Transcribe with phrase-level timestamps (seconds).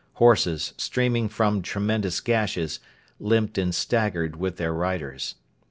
[0.13, 2.79] Horses, streaming from tremendous gashes,
[3.19, 5.35] limped and staggered with their riders.